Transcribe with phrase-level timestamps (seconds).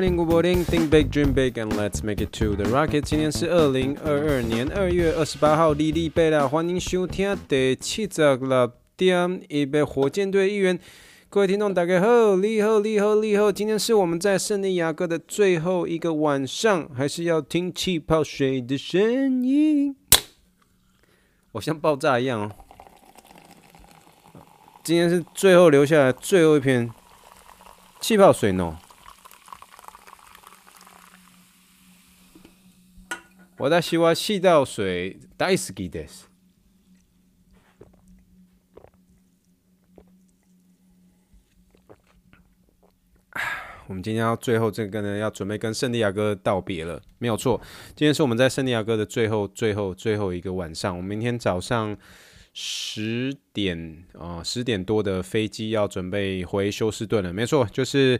[0.00, 3.02] Lingo boring Think big, dream big, and let's make it to the rocket.
[3.02, 10.78] 今天是二零二二年二月二十八号，哩哩呗啦，欢迎收听第七十六点一百火箭队预言。
[11.28, 13.52] 各位听众，大家好，你好，你好，你好。
[13.52, 19.94] 今天是我们在圣地亚哥的最后一个晚上，还是要听气泡水的声音？
[21.52, 22.50] 我像爆炸一样哦。
[24.82, 26.90] 今天是最后留下来最后一篇
[28.00, 28.78] 气泡水呢。
[33.59, 36.23] 我在希望气泡水大好きです。
[43.87, 47.61] 我们今天要最后这个呢，要准备跟圣地亚哥道别了，没有错。
[47.95, 50.97] 今天是我们在圣地亚哥的最后、最后、最后一个晚上。
[50.97, 51.95] 我们明天早上
[52.53, 58.19] 十点啊，十点多的飞机要准备回休斯顿了，没错，就是。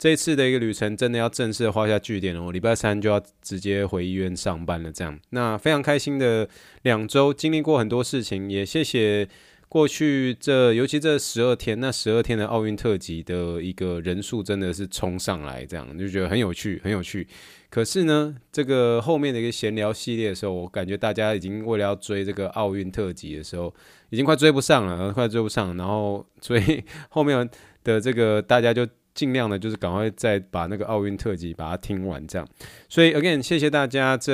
[0.00, 4.90] 这一次的一个旅程真的要正式画下句点了，我礼拜三就要直接回医院上班了。
[4.90, 6.48] 这样，那非常开心的
[6.84, 9.28] 两周，经历过很多事情，也谢谢
[9.68, 17.28] 过去这，尤其这十二天，那十二天的奥运特辑的一个人数真的是冲上来，这样就觉得很有趣，很有趣。
[17.68, 23.70] 可是呢，这个后面的一个闲聊系列的时候，我感觉大家已经为了要追这个奥运特辑的时候，
[24.08, 27.46] 已经快追不上了，快追不上，然后所以 后面
[27.84, 28.88] 的这个大家就。
[29.20, 32.48] 尽量的，就是赶快再把那个奥运特辑把它听完，这样。
[32.88, 34.32] 所以，again，谢谢大家这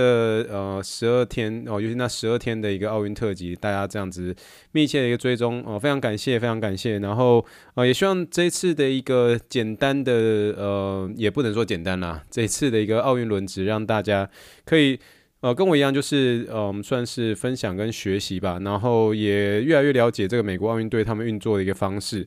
[0.48, 4.32] 呃十二天哦，尤其那十二天的一个奥运特辑，大家这样子
[4.70, 7.00] 密切的一个追踪哦，非常感谢，非常感谢。
[7.00, 10.12] 然后、呃，也希望这次的一个简单的
[10.56, 14.30] 呃，也不能说简单啦，这一次的一个奥运轮值，让大家
[14.64, 14.96] 可以
[15.40, 22.24] 呃跟我一样，就是呃，我们算是分享跟学习吧，然后也越来越了解这个美国奥运队他们运作的一个方式。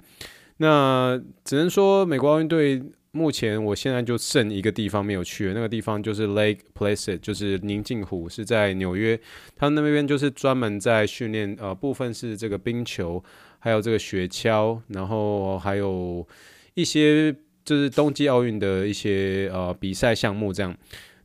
[0.61, 9.17] 那只能说，美国奥运队目前我现在就剩一个地方没有去，那个地方就是 Lake Placid，就是宁静湖，是在纽约。
[9.55, 13.23] 他们那边就是专门在训练，呃，部分是这个冰球，
[13.59, 16.27] 还有这个雪橇，然后还有
[16.73, 17.33] 一些
[17.63, 20.51] 就是冬季奥运的一些呃比赛项目。
[20.51, 20.75] 这样，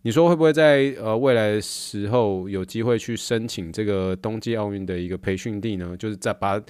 [0.03, 5.97] 你说会不会在呃未来的时候有机会去申请这个冬季奥运的一个培训地呢？
[5.99, 6.63] 就是在把。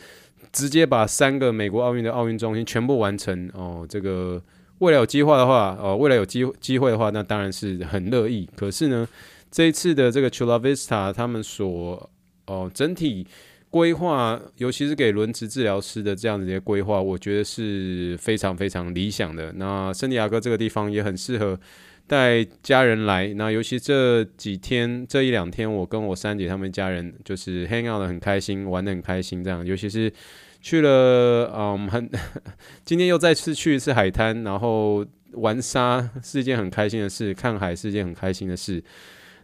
[0.52, 4.42] 直接把三个美国奥运的奥运中心全部完成哦，这个
[4.78, 8.48] 未来有计划的话，哦，未来有机机会的话，那当然是很乐意。
[8.56, 9.08] 可是呢，
[9.50, 12.10] 这一次的这个 Chula Vista 他们所
[12.46, 13.26] 哦整体
[13.70, 19.52] 规划，尤其是给轮值治疗师的这样子的规划，我觉得是非常非常理想的。
[19.52, 21.58] 那圣地亚哥这个地方也很适合。
[22.06, 29.64] 带家人来，那尤其这几天这一两天，我跟我三姐他们家人就是 hang out 的很开心，玩的很开心，这样。
[29.64, 30.12] 尤其是
[30.60, 32.10] 去了，嗯，很
[32.84, 38.84] 今天又再次去一次海滩，然后玩沙是一件很开心的事，看海是一件很开心的事。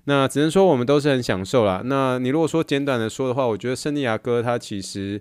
[0.05, 1.81] 那只能说我们都是很享受啦。
[1.85, 5.21] 那你如果说简短的说的话，我觉得圣地亚哥它其实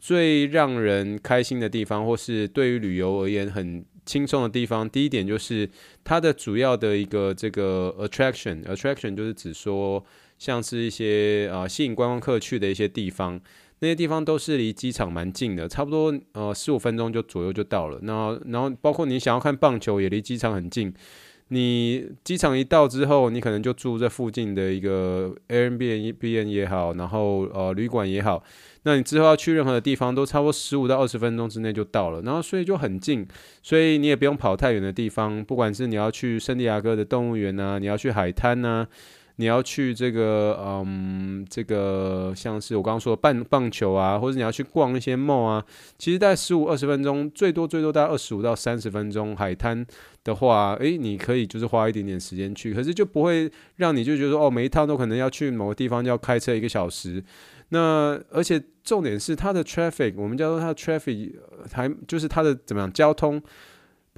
[0.00, 3.84] 最让人开心的地方，或是对于旅游而言很。
[4.08, 5.68] 轻松的地方，第一点就是
[6.02, 10.02] 它的主要的一个这个 attraction，attraction 就是指说
[10.38, 13.38] 像是一些啊、吸引观光客去的一些地方，
[13.80, 17.98] 那些地方都是离机场蛮近的，差不多呃十五分钟就左右就到了。
[18.02, 20.92] 那然后包括你想要看棒球也离机场很近，
[21.48, 28.42] 你机场一到之后，你可能就住在附近的一个 Airbnb 也好，然后呃旅馆也好。
[28.84, 33.26] 那你之后要去任何的地方，都差不多十五到二十分钟之内就到了，然后所以就很近，
[33.62, 35.44] 所以你也不用跑太远的地方。
[35.44, 38.86] 不管是你要去圣地亚哥的动物园啊，你要去海滩啊，
[39.40, 45.64] 你要去这个嗯，这个像是我刚刚说的棒棒球啊，或者你要去逛一些 mall 啊，
[45.96, 49.36] 其实大概十五二十分钟，最多最多大概二十五到三十分钟。
[49.36, 49.86] 海滩
[50.24, 57.22] 的话，诶，你可以就是花一点点时间去，可是就不会让你就觉得说哦，每一趟都可能要去某个地方要开车一个小时。
[57.68, 61.32] 那而且重点是它的 traffic，我们叫做它的 traffic，
[61.72, 63.40] 还就是它的怎么样交通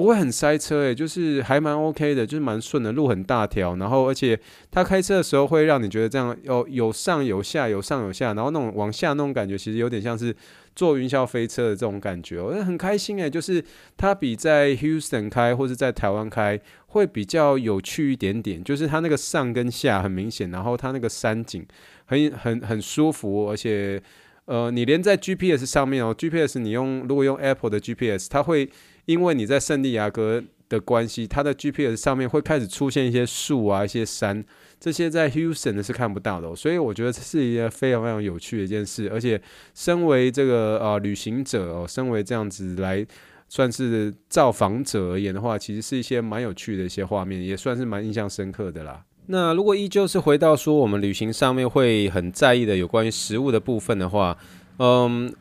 [0.01, 10.35] 不会很塞车诶，就是还蛮 OK 的，就是蛮顺的，路很大条，然后而且它开车的时候会让你觉得这样有有上有下，有上有下，然后那种往下那种感觉其实有点像是
[10.75, 13.63] 坐云霄飞车的这种感觉，我很开心诶，就是
[13.99, 21.67] 它比在 Houston 开或是在台湾开会比较有趣一点点，就是它那个上跟下很明显，然后它那个山景。
[22.07, 24.03] 很很很舒服，而且
[24.47, 28.69] 呃，你连在 GPS 上面哦，GPS 你用如果用 Apple 的 GPS，它会
[29.07, 34.45] 因为你在圣地亚哥的关系，它的 GPS 上面会开始出现一些树啊、一些山，
[34.79, 39.11] 这些在 Houston 的是看不到的，所以我觉得这是一个非常非常有趣的一件事。
[39.13, 39.41] 而且，
[39.75, 43.05] 身为这个呃旅行者哦，身为这样子来
[43.49, 49.05] 算是造访者而言的话，其实是一些蛮有趣的一些画面，也算是蛮印象深刻的啦。
[49.27, 54.37] 那如果依旧是回到说我们旅行上面会很在意的有关于食物的部分的话，
[54.79, 55.33] 嗯，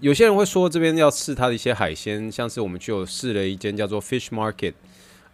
[0.00, 4.74] 有些人会说这边要试他的一些海鲜，像是我们就有试了一间叫做 Fish Market，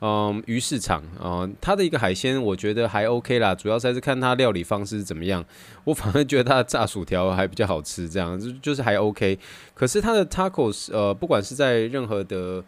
[0.00, 5.44] 嗯，鱼市场，嗯，它的一个海鲜我觉得还 OK 啦，主要还是看它料理方式怎么样。
[5.84, 9.38] 我反而觉得它的炸薯条还比较好吃，这样就就是还 OK。
[9.74, 12.64] 可是它的 Tacos，呃，不管是在任何的。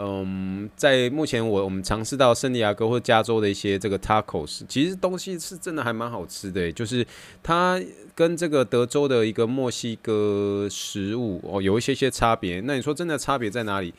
[0.00, 7.04] 嗯，在目前我我们尝试到圣地亚哥或加州的一些这个 tacos，其实东西是真的还蛮好吃的，就是
[7.42, 7.82] 它
[8.14, 12.60] 跟这个德州的一个墨西哥食物哦有一些些差别。
[12.60, 13.92] 那你说真的差别在哪里？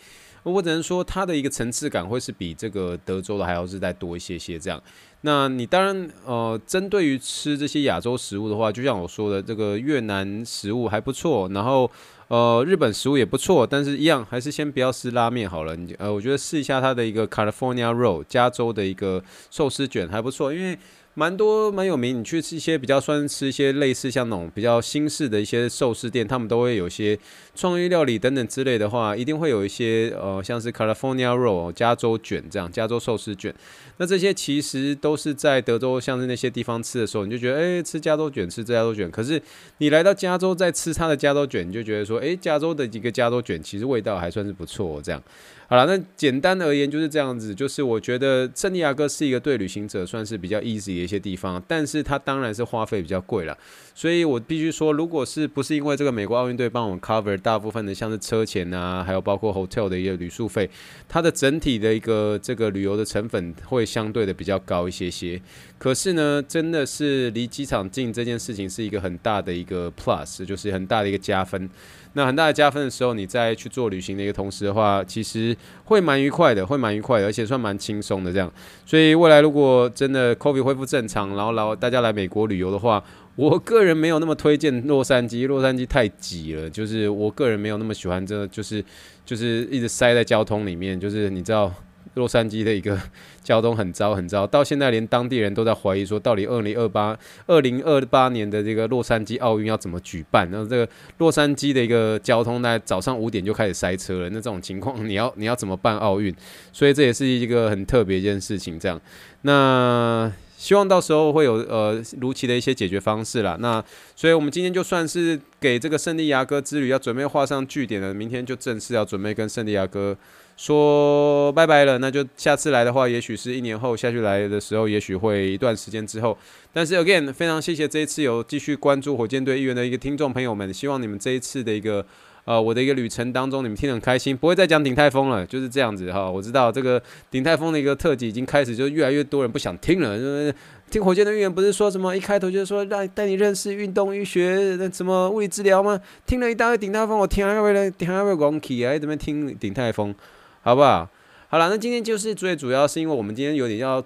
[0.43, 4.81] 我只能说它的一个层次感会是比这个德州的还要是再多一些些这样。
[5.21, 11.91] 那你当然呃，针对于吃这些亚洲食物的话，就像我说的，这个越南食物还不错，然后。
[12.29, 15.75] 呃，日本食物也不错，但是一样还是先不要吃拉面好了。
[15.75, 20.79] 你呃，我觉得试一下它的一个 California Roll，加州的一个寿司卷还不错，因为。
[21.19, 27.19] 蛮多蛮有名，你去吃一些比较算吃一些类似像那种比较新式的一些寿司店，他们都会有一些
[27.53, 33.53] 创意料理等等之类的话，一定会有一些呃像是 California Roll 加州卷这样，加州寿司卷。
[33.97, 39.11] 那这些其实都是在德州像是那些地方吃的时候，你就觉得诶、欸，吃加州卷吃加州卷。
[39.11, 39.41] 可是
[39.79, 45.21] 你来到加州再吃它的加州卷，你就觉得说诶、欸，加州的几个加州卷其实味道还算是不错这样。
[45.67, 53.57] 好了，那简单而言就是这样子，就是我觉得圣地亚哥是一个对旅行者算是比较 easy 的一些地方，但是它当然是花费比较贵了，
[53.95, 60.69] 所以我必须说，如果是不是因为这个美国奥运队帮我们 cover 大部分的像是车钱啊，还有包括 hotel 的一个旅宿费，
[61.07, 65.41] 它的整体的一个这个旅游的成本会相对的比较高一些些。
[65.79, 71.67] 可是呢，真的是离机场近这件事情是一个很大的一个 plus，就是很大的一个加分。
[72.13, 78.51] 那很大的加分的时候，你再去做旅行的一个同时的话，其实会蛮愉快的，会蛮愉快的，而且算蛮轻松的这样。
[78.85, 83.03] 所以未来如果真的 COVID 恢复正常，然后然后大家来美国旅游的话，
[83.35, 88.83] 我个人没有那么推荐洛杉矶，洛杉矶太挤了，就是我个人没有那么喜欢这，就是
[89.25, 91.73] 就是一直塞在交通里面，就是你知道。
[92.15, 92.99] 洛杉矶的一个
[93.43, 97.17] 交通很糟很糟，到现在连当地人都在怀疑说，到底二零二八
[97.47, 100.49] 二零二八年的这个洛杉矶奥运要怎么举办？
[100.51, 106.33] 然后这个洛杉矶的一个交通在早上五点就开始塞车了，那这种情况你要你要怎么办奥运？
[106.71, 108.79] 所以这也是一个很特别一件事情。
[108.79, 108.99] 这样，
[109.41, 113.57] 那希望到时候会有呃如期的一些解决方式啦。
[113.59, 113.83] 那
[114.15, 120.15] 所以我们今天就算是给这个圣地亚哥之旅要准备画上句点了，明天就正式要准备跟圣地亚哥。
[120.59, 126.37] 说拜拜了，那就下次来的话，也许是一年后下去来的时候，也许会一段时间之后。
[126.73, 132.05] 但是 again，非常谢谢这一次有继续关注火箭队议员的一个听众朋友们，希望你们这一次的一个
[132.43, 136.29] 呃我的一个旅程当中，你们听得很开心，不会再讲鼎泰丰了，就是这样子哈。
[136.29, 137.01] 我知道这个
[137.31, 140.17] 鼎泰丰的一个特辑已经开始，就越来越多人不想听了。
[140.19, 140.53] 就是
[140.91, 145.97] 听火箭队议员不是说什么一开头就是说让带你认识运动医学那什么物理治疗吗？
[146.25, 150.13] 听了一大堆鼎泰丰，我听了为了听了为了气啊，怎么听鼎泰丰？
[150.61, 151.09] 好不好？
[151.51, 154.05] 好了，那今天就是最主要是因为我们今天有点要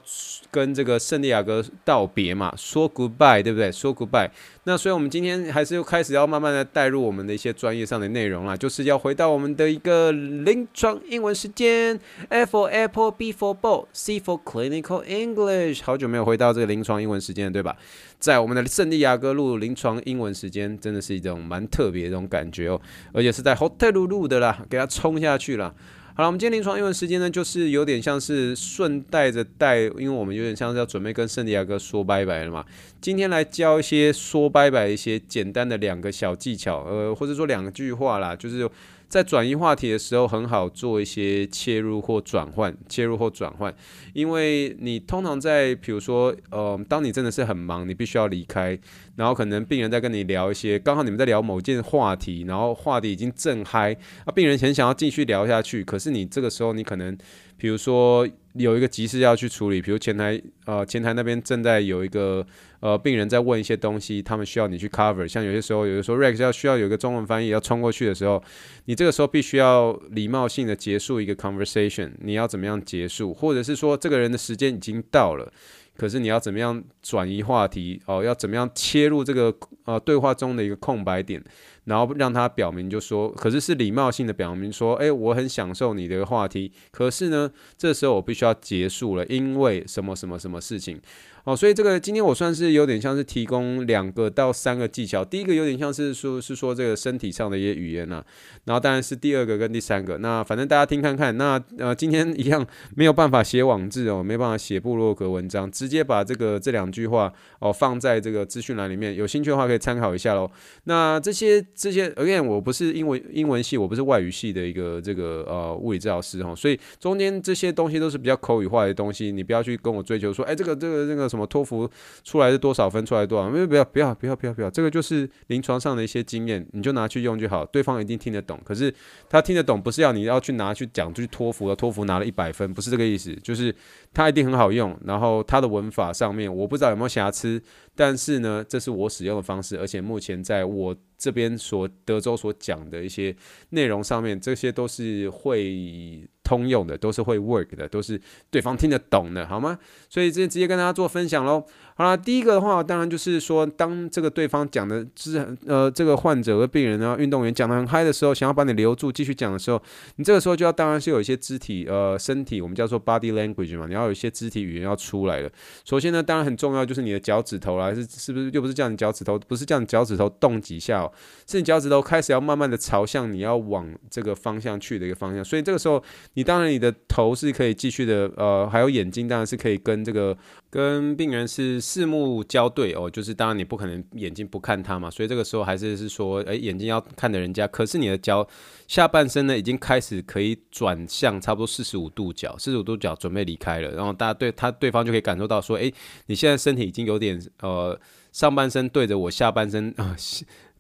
[0.50, 3.70] 跟这个圣地亚哥道别嘛，说 goodbye，对不对？
[3.70, 4.30] 说 goodbye。
[4.64, 15.84] 那所以我们今天还是又开始要慢慢的带入我们的一些专业上的内容啦，就是要回到我们的一个临床英文时间 A for Apple，B for Ball，C for Clinical English。
[15.84, 17.76] 好久没有回到这个临床英文时间，对吧？
[18.20, 22.80] 在我们的圣地亚哥录临床英文时间，真的是一种蛮特别的这种感觉哦，
[23.12, 25.76] 而且是在 hotel 录的啦，给它冲下去了。
[26.16, 32.64] 好了，我们今天临床英文时间呢，就是有点像是顺带着带，因为我们有点像是要准备跟圣地亚哥说拜拜了嘛。
[33.02, 38.70] 今天来教一些说拜拜一些简单的两个小技巧，呃，或者说两句话啦，就是。
[39.14, 43.72] 在转移话题的时候，很好做一些切入或转换，切入或转换，
[44.12, 48.76] 因为你通常在，比如说，呃，当你真的是很忙，你必须要离开，
[49.16, 57.16] 然后可能病人在跟你聊一些，刚好你们在聊某件话题，然后话题已经正嗨，啊，病人很想要继续聊下去，可是你这个时候你可能。
[57.56, 62.46] 比如说有一个急事要去处理，比如前台呃前台那边正在有一个
[62.84, 65.26] 呃病人在问一些东西，他们需要你去 cover。
[65.26, 68.44] 像有些时候，有的时候 Rex 要需要有一个中文翻译要冲过去的时候，
[68.86, 72.12] 你这个时候必须要礼貌性的结束一个 conversation。
[72.20, 73.34] 你要怎么样结束？
[73.34, 75.50] 或者是说这个人的时间已经到了，
[75.96, 78.02] 可是你要怎么样转移话题？
[78.06, 81.42] 哦，要怎么样切入这个呃对话中的一个空白点？
[81.86, 91.00] 然后让他表明就说，可是是礼貌性的表明说，哎，我很享受你的话题，可是呢，这时候我必须要结束了，因为什么什么什么事情。
[91.46, 95.26] 哦，所以这个今天我算是有点像是提供两个到三个技巧。
[95.26, 98.24] 第一个有点像是说，是说这个身体上的一些语言啊，
[98.64, 100.18] 然后当然是第二个跟第三个。
[100.20, 101.36] 那反正大家听看看。
[101.38, 110.50] 那呃，今天一样没有办法写网志哦，没办法写部落格文章，直接把这个这两句话哦放在这个资讯栏里面，有兴趣的话可以参考一下喽。
[110.86, 121.33] 那这些这些，again，我不是英文英文系，我不是外语系的一个这个呃物理治疗师哈，所以中间这些东西都是比较口语化的东西，你不要去跟我追求说，哎，这个这个这个。
[121.34, 121.90] 什么托福
[122.24, 123.04] 出来是多少分？
[123.04, 123.50] 出来多少？
[123.50, 124.70] 没有，不要，不要，不要，不要，不要。
[124.70, 127.66] 这个就是临床上的一些经验，你就拿去用就好。
[127.66, 128.60] 对方一定听得懂。
[128.64, 128.94] 可是
[129.28, 131.76] 他听得懂，不是要你要去拿去讲，就去托福了。
[131.76, 133.34] 托福拿了一百分，不是这个意思。
[133.44, 133.76] 就是
[134.14, 134.96] 他一定很好用。
[135.04, 137.62] 然后他的文法上面，我不知道有没有瑕疵。
[137.96, 143.36] 但是呢，这是我使用的方式，而且目前在我这边所德州所讲的一些
[143.70, 149.80] 内容上面，这些都是会通用的，都是会 work 的，都是对方听得懂的，好吗？
[150.08, 151.64] 所以这直接跟大家做分享喽。
[151.96, 159.80] 好了，第一个的话，当然就是说，当这个对方讲的是呃，这个患者和病人呢，运动员讲得很嗨的时候，想要把你留住，继续讲的时候，
[160.16, 165.50] 你这个时候就要当然是有一些肢体呃身体，我们叫做 body language 嘛，你要有一些肢体语言要出来了。
[165.86, 168.50] 首先呢，当然很重要就是你的脚趾头啦，是是不是？
[168.52, 171.12] 又不是叫你脚趾头，不是叫你脚趾头动几下哦，
[171.48, 175.46] 是你脚趾头开始要慢慢的朝向你要往这个方向去的一个方向。
[175.46, 180.38] 所以这个时候，你当然你的头是可以继续的呃，还有眼睛当然是可以跟这个。
[180.74, 188.48] 跟病人是四目交对哦，就是当然你不可能眼睛不看他嘛，所以这个时候还是是说，哎，眼睛要看着人家，可是你的脚
[188.88, 195.94] 下半身呢已经开始可以转向差不多四十五度角，四十五度角准备离开了，然后大家对他对方就可以感受到说，哎，
[196.26, 198.00] 你现在身体已经有点呃。
[198.32, 200.16] 上半身对着我，下半身啊，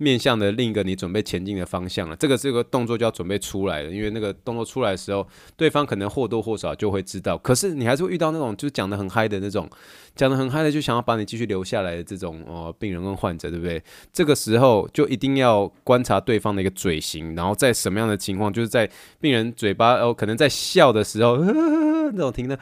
[0.03, 2.15] 面向的另一个你准备前进的方向了。
[2.17, 7.38] 这个这个动作就要准备出来了，因为那个动作出来的时候，对方可能或多或少就会知道。
[7.38, 9.69] 可是你还是会遇到那种就是讲得很嗨的那种，
[10.15, 13.81] 讲得很嗨的就想要把你继续留下来的这种哦病人跟患者，对不对？
[14.12, 18.89] 这个时候就一定要观察对方的一个嘴型，然后在什么样的情况，就是在
[19.22, 22.60] 病人嘴巴哦可能在笑的时候，呵 呵那种停的。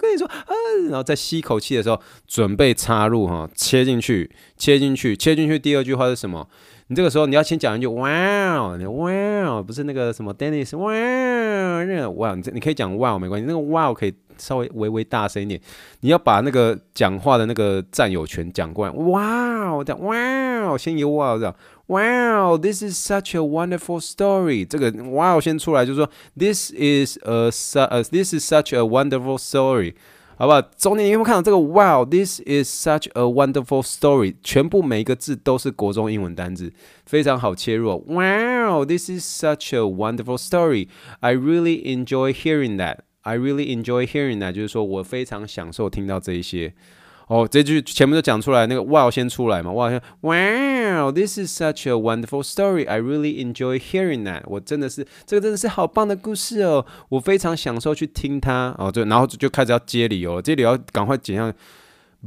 [0.00, 5.58] 跟你说，嗯，然后在吸一口气的时候，准备插入哈，切进去，切进去，切进去。
[5.58, 6.48] 第二句话是什么？
[6.86, 8.10] 你这个时候你要先讲一句，哇
[8.56, 9.12] 哦，哇
[9.44, 10.92] 哦，不是那个什么，Dennis，哇，
[11.84, 15.60] 那个哇，你你可以讲哇哦，没关系，那个哇哦可以稍微微微大声一点。
[16.00, 20.16] 你要把那个讲话的那个占有权讲过来，哇，我讲哇
[20.62, 21.54] 哦，先一哇哦这样。
[21.89, 24.65] Wow, this is such a wonderful story。
[24.65, 29.93] 这个 Wow 先出来，就是说 This is a su This is such a wonderful story，
[30.37, 30.61] 好不好？
[30.63, 34.33] 中间你有没有看到这个 Wow, this is such a wonderful story？
[34.41, 36.73] 全部每一个字都是国中英文单字，
[37.05, 38.03] 非常好切入。
[38.07, 40.87] Wow, this is such a wonderful story.
[41.19, 43.01] I really enjoy hearing that.
[43.21, 46.73] I really enjoy hearing that，就是说我非常享受听到这一些。
[47.30, 52.88] 哦，这句前面都讲出来，那个 Wow 先出来嘛，Wow 先 Wow, this is such a wonderful story.
[52.88, 54.42] I really enjoy hearing that.
[54.46, 58.74] 我真的是，这个真的是好棒的故事哦，我非常享受去听它。
[58.76, 61.54] 哦，对，然后就开始要接理由，接理由赶快剪上。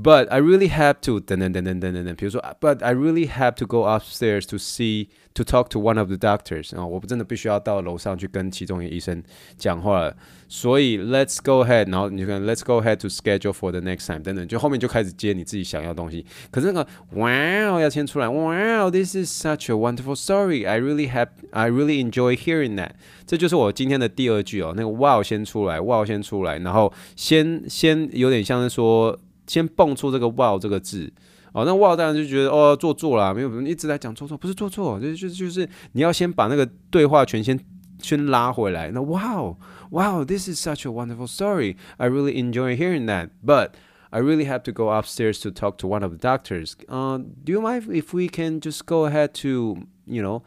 [0.00, 5.42] But I really have to 等等等等等等等，比如说，But I really have to go upstairs to see to
[5.42, 6.76] talk to one of the doctors。
[6.76, 9.20] 啊，我不真的必须要到楼上去跟其中一个医生
[9.56, 10.16] 讲话了。
[10.46, 16.25] 所以 Let's go ahead，然后你就看 Let's go ahead to schedule for the next time，等等，就后面就开始接你自己想要的东西。
[16.52, 22.90] 可是那个 Wow 要先出来，Wow，this is such a wonderful story。I really have I really enjoy hearing that。
[23.26, 29.18] 这就是我今天的第二句哦，那个 Wow 先出来，Wow 先出来，然后先先有点像是说。
[29.52, 31.10] 先蹦出这个 wow 这个字，
[31.52, 37.58] 哦，那 wow 当然就觉得哦做作啦，没有一直在讲做作，不是做作，就就就是你要先把那个对话权先
[38.00, 38.90] 先拉回来。
[38.90, 39.56] 那 wow
[39.90, 43.70] wow this is such a wonderful story, I really enjoy hearing that, but
[44.10, 46.75] I really have to go upstairs to talk to one of the doctors.
[46.88, 50.42] Uh, do you mind if we can just go ahead to you know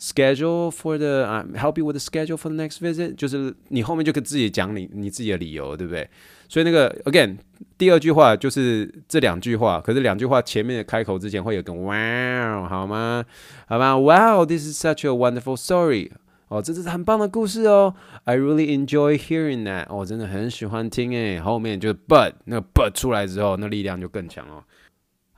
[0.00, 3.14] Schedule for the uh, help you with the schedule for the next visit？
[3.14, 6.08] 就是你后面就可以自己讲你你自己的理由，对不对？
[6.48, 7.36] 所以那个 again，
[7.78, 13.24] 第二句话就是这两句话，可是两句话前面的开口之前会有个 wow，好吗？
[13.68, 16.10] 好吗？Wow，this is such a wonderful story。
[16.48, 17.94] 哦，这是很棒的故事哦。
[18.24, 19.86] I really enjoy hearing that。
[19.88, 21.38] 哦，真的很喜欢听诶。
[21.38, 24.64] 后面就是 but，那个 but 出来之后，那力量就更强哦。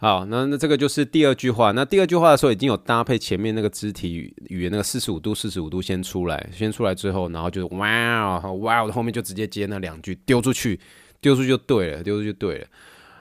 [0.03, 1.71] 好，那那这个就是第二句话。
[1.71, 10.81] 那第二句话的时候已经有搭配前面那个肢体语言，那个四十五度、四十五度先出来，先出来之后，然后就是 wow，wow，后面就直接接那两句丢出去。
[11.21, 12.67] 丢出去就对了，丢出去就对了。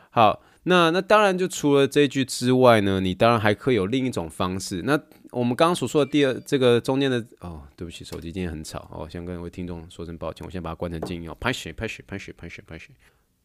[0.10, 4.82] 好，那那当然就除了这句之外呢，你当然还可以有另一种方式。
[4.82, 11.38] 那我们刚刚所说的第二这个中间的哦，对不起，手机今天很吵哦，先跟各位听众说声抱歉，我先把它关成静音哦。
[11.40, 12.96] 拍水，拍水，拍水，拍水，拍水。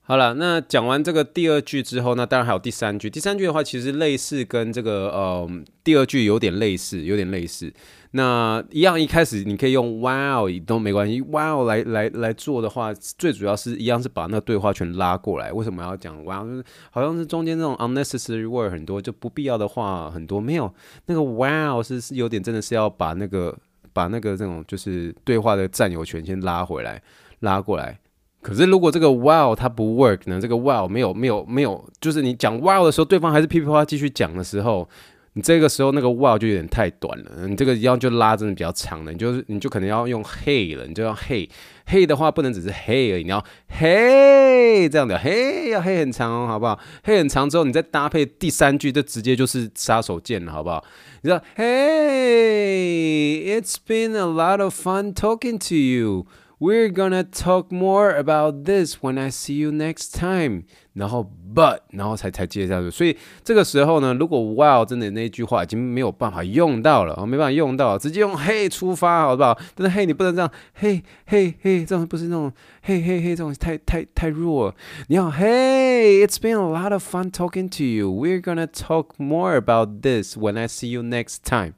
[0.08, 3.10] 好了，那讲完这个第二句之后，那当然还有第三句。
[3.10, 5.50] 第三句的话，其实类似跟这个呃
[5.82, 7.72] 第二句有点类似，有点类似。
[8.12, 15.52] 那一样，一开始你可以用 wow 都没关系，wow 来来来做的话，最主要是一样是把那个对话全拉过来。
[15.52, 16.48] 为什么要讲 wow？
[16.48, 20.40] 就是好像是中间那种 unnecessary word 很多，就不必要的话很多。
[20.40, 20.72] 没有
[21.06, 23.52] 那个 wow 是是有点真的是要把那个
[23.92, 27.02] 把那个这种就是对话的占有权先拉回来，
[27.40, 27.98] 拉过来。
[28.42, 30.40] 可是如果这个 wow 它不 work 呢？
[30.40, 34.88] 这个 wow 没有没有没有，就是你讲 wow 的时候，对方还是噼噼啪继续讲的时候，
[35.32, 37.48] 你这个时候那个 wow 就有点太短了。
[37.48, 41.48] 你这个要就拉真的比较长了，你就是你就可能要用 hey 了，你就要 hey
[41.88, 50.84] hey 的话不能只是 hey 而已，你要 hey 这样的 hey 要 hey 很长哦，好不好？hey 很长之后，你再搭配第三句，就直接就是杀手锏了，好不好？
[51.22, 56.26] 你说 hey，it's been a lot of fun talking to you。
[56.58, 60.64] We're gonna talk more about this when I see you next time.
[60.94, 62.90] 然后，but，然后才才接下去。
[62.90, 69.58] 所以这个时候呢，如果 wow 真的那句话已经没有办法用到了，没办法用到，直接用 hey 出发，好不好？
[69.74, 72.52] 但是 hey 你不能这样，hey hey hey，这种不是那种
[72.84, 74.74] hey hey hey 这种太太太弱。
[75.08, 78.10] 你好 hey，it's been a lot of fun talking to you.
[78.10, 81.72] We're gonna talk more about this when I see you next time.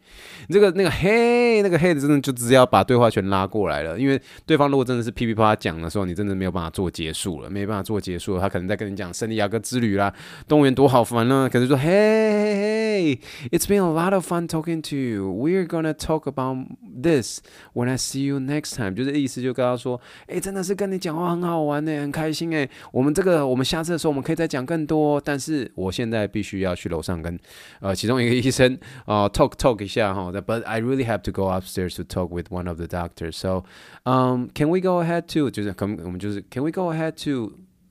[0.48, 9.08] 这个那个 hey 那个 hey 真的就直接要把对话全拉过来了，因为对方如果真的是噼噼啪啪讲的时候，你真的没有办法做结束了，没办法做结束了，他可能在跟你讲。
[9.12, 10.13] 圣地亚哥之旅啦，
[10.47, 11.49] 动物园多好烦呢！
[11.51, 15.31] 可是说，Hey hey hey，it's been a lot of fun talking to you.
[15.31, 16.67] We're gonna talk about
[17.01, 17.39] this
[17.73, 18.93] when I see you next time。
[18.95, 22.69] 就是意思就跟他说，哎、欸，真的是跟你讲话很好玩呢，很开心哎。
[22.91, 25.19] 我们这个，我们下次的时候我们可以再讲更多。
[25.21, 27.39] 但是我现在必须要去楼上跟
[27.79, 28.73] 呃其中一个医生
[29.05, 30.31] 啊、呃、talk talk 一下哈。
[30.31, 33.37] But I really have to go upstairs to talk with one of the doctors.
[33.37, 33.63] So,
[34.03, 35.49] um, can we go ahead to？
[35.49, 37.13] 就是可我们就是 Can we go ahead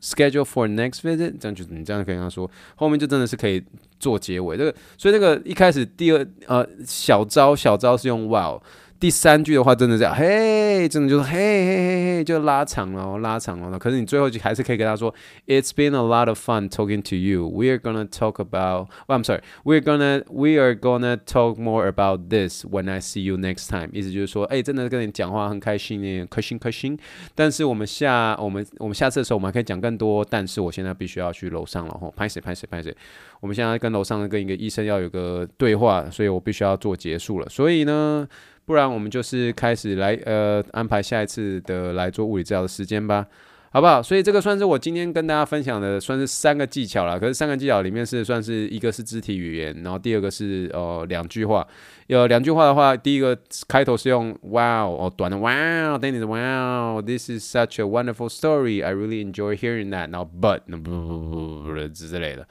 [0.02, 3.64] Schedule for next visit，这样就你这样可以跟他说，后面就真的是可以
[4.00, 4.56] 做结尾。
[4.56, 8.62] 这个，所以这个一开始第二呃小招小招是用 while。
[9.00, 13.78] 第三句的话，真的是嘿，真的就是嘿嘿嘿嘿，就拉长了，拉长了。
[13.78, 15.14] 可是你最后就还是可以跟他说
[15.46, 17.48] ，It's been a lot of fun talking to you.
[17.48, 18.88] We are gonna talk about.
[19.08, 19.42] Well, I'm sorry.
[19.64, 23.90] We're gonna we are gonna talk more about this when I see you next time.
[23.94, 26.98] 意思就是说，哎，真的跟你讲话很开心，开心开心。
[27.36, 30.26] 但是我们下我们我们下次的时候，我们还可以讲更多。
[30.28, 32.96] 但是我现在必须要去楼上了吼，拍谁拍谁拍谁。
[33.42, 37.48] 我们现在跟楼上的跟一个医生要有个对话，所以我必须要做结束了。
[37.48, 38.28] 所以呢。
[38.68, 43.26] 不然我们就是开始来呃安排下一次的来做物理治疗的时间吧，
[43.72, 44.04] 好不好？
[44.04, 47.18] 所以这个算是我今天跟大家分享的，算是三个技巧啦。
[47.18, 51.66] 可是三个技巧里面是算是一个是肢体语言，然后第二个是呃两句话。
[52.08, 53.38] 有两句话的话，第一个
[53.70, 60.12] 开头是用 Wow 哦短的 Wow，等你的 Wow，This is such a wonderful story，I really enjoy hearing that。
[60.12, 62.46] 然后 But 不不不不不之类的。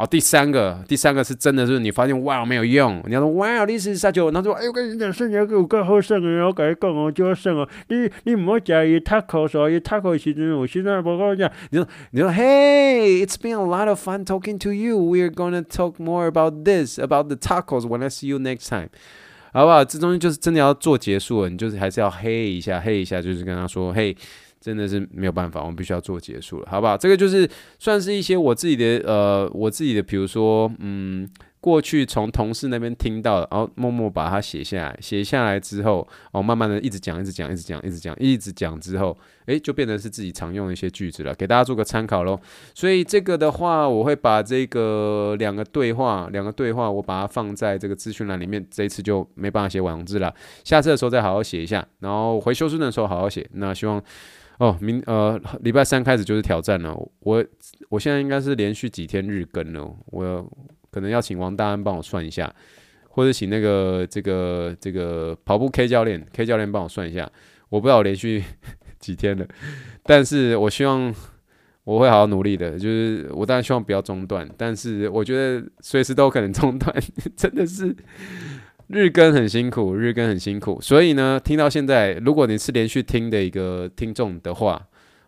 [0.00, 14.72] 好，第三个，第三个是真的是你发现哇没有用，你要说哇，this is such a，他说哎，我跟你讲，圣地亚哥有够好胜的，我跟你讲哦，就要胜哦，你你唔好假伊 taco 说伊 taco 时阵，我现在不跟你讲，你说你说，Hey，it's been a lot of fun talking to
[14.72, 14.96] you.
[14.96, 18.90] We're gonna talk more about this, about the tacos when I see you next time，
[19.52, 19.84] 好不好？
[19.84, 24.16] 这东西就是真的要做结束了，你就是还是要嘿一下，嘿一下，就是跟他说，嘿。
[24.60, 26.96] 真的是没有办法，我们必须要做结束了，好不好？
[26.96, 31.28] 这个就是算是一些我自己的呃，我自己的，比如说，嗯，
[31.60, 39.16] 过去从同事那边听到的，然后默默把它写下来，写下来之后，哦，慢慢的一直讲，一直讲，一直讲，一直讲，一直讲之后，
[39.46, 42.38] 诶，就变成是自己常用的一些句子了，给大家做个参考喽。
[42.74, 48.64] 所以这个的话，我会把这个两个对话，两个对话，我把它放在这个资讯栏里面。
[48.70, 53.48] 这一次就没办法写网字了，下次的时候再好好写一下，然后回修书的时候好好写。
[53.52, 54.02] 那希望。
[54.58, 56.92] 哦，明呃礼拜三开始就是挑战了。
[57.20, 57.44] 我
[57.88, 59.96] 我现在应该是连续几天日更了。
[60.06, 60.50] 我
[60.90, 62.52] 可能要请王大安帮我算一下，
[63.08, 67.30] 或者请那个这个这个跑步 K 教练 K 教练帮我算一下。
[67.68, 68.42] 我不知道连续
[68.98, 69.46] 几天了，
[70.02, 71.14] 但是我希望
[71.84, 72.78] 我会好好努力的。
[72.78, 76.92] 就是我当然希望不要中断，但是我觉得随时都有可能中断，
[77.36, 77.94] 真的是。
[78.88, 84.80] 日更很辛苦，日更很辛苦，所以呢，听到现在，如果你是连续听的一个听众的话，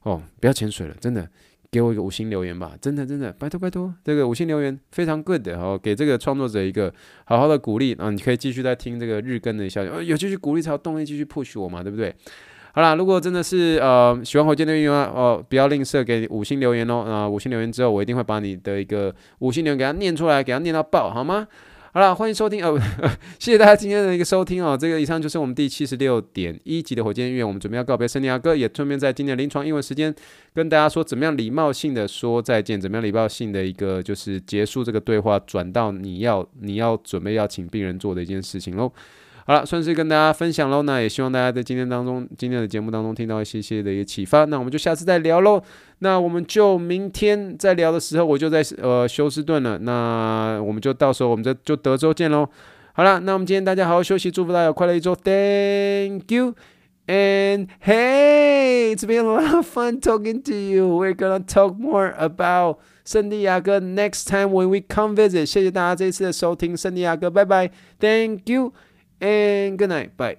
[0.02, 1.28] 哦，不要潜水了，真的，
[1.70, 6.90] 给我一个五星留言吧，真的真的，拜托拜托，这个五星留言非常 good 的，哦，给这个创作者一个
[7.24, 12.14] 好好的鼓励啊，你可以继续再听这个日更的消息，哦，有继续鼓励才有动力继续 push 我嘛，对不对？
[12.72, 21.46] 好啦，如果真的是呃喜欢火箭的运动哦，不要吝啬给五星留言哦，啊，五星留言之后，我一定会把你的一个五星留言给他念出来，给他念到爆，好吗？
[21.92, 22.78] 好了，欢迎收听哦，
[23.40, 24.78] 谢谢大家今天的一个收听哦。
[24.80, 30.14] 这个以上就是我们第七十六点一集的火箭音乐，我们准备要告别圣地亚哥，也顺便在今年临床英文时间
[30.54, 38.92] 跟大家说，怎么样礼貌性的说再见，怎么样礼貌性的一个就是结束这个对话，转到你要你要准备要请病人做的一件事情喽。
[39.50, 40.80] 好了，算是跟大家分享喽。
[40.82, 44.44] 那也希望大家在今天当中，今天的节目当中听到一些些的一个启发。
[44.44, 45.60] 那我们就下次再聊喽。
[45.98, 49.76] 那我们就明天再聊的时候，我就在呃休斯顿了。
[49.80, 52.48] 那我们就到时候我们就就德州见喽。
[52.92, 55.16] 好了，那我们今天大家好好休息，祝福大家快乐一周。
[55.16, 56.54] Thank you
[57.08, 60.86] and hey, it's been a lot of fun talking to you.
[60.86, 65.44] We're gonna talk more about 圣地亚哥 next time when we come visit。
[65.44, 67.72] 谢谢大家这一次的收听，圣地亚哥，拜拜。
[67.98, 68.72] Thank you.
[69.20, 70.16] And good night.
[70.16, 70.38] Bye.